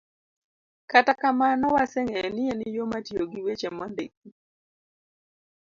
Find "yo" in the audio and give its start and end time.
2.77-2.83